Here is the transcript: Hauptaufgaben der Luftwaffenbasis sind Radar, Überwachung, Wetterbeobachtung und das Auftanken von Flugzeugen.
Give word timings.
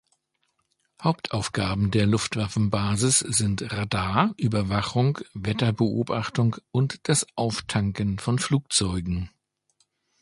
Hauptaufgaben 1.03 1.91
der 1.91 2.07
Luftwaffenbasis 2.07 3.19
sind 3.19 3.71
Radar, 3.71 4.33
Überwachung, 4.35 5.19
Wetterbeobachtung 5.35 6.55
und 6.71 7.07
das 7.07 7.27
Auftanken 7.35 8.17
von 8.17 8.39
Flugzeugen. 8.39 9.29